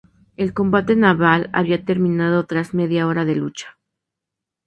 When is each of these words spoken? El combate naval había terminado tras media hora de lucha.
El 0.35 0.55
combate 0.55 0.95
naval 0.95 1.51
había 1.53 1.85
terminado 1.85 2.47
tras 2.47 2.73
media 2.73 3.05
hora 3.05 3.23
de 3.23 3.35
lucha. 3.35 3.77